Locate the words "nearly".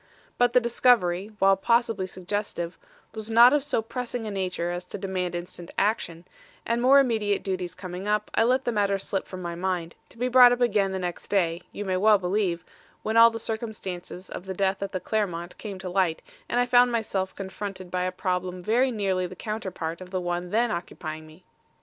18.89-19.27